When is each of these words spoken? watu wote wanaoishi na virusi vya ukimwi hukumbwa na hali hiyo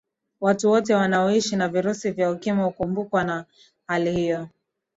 watu 0.41 0.69
wote 0.71 0.93
wanaoishi 0.95 1.55
na 1.55 1.67
virusi 1.67 2.11
vya 2.11 2.31
ukimwi 2.31 2.63
hukumbwa 2.65 3.23
na 3.23 3.45
hali 3.87 4.11
hiyo 4.11 4.47